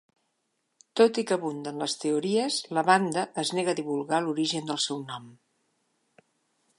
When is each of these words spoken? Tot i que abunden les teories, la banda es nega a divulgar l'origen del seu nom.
Tot 0.99 1.19
i 1.21 1.23
que 1.31 1.35
abunden 1.35 1.83
les 1.83 1.93
teories, 2.05 2.57
la 2.77 2.83
banda 2.89 3.27
es 3.43 3.53
nega 3.57 3.75
a 3.77 3.81
divulgar 3.81 4.25
l'origen 4.25 4.71
del 4.73 4.81
seu 4.87 5.05
nom. 5.13 5.29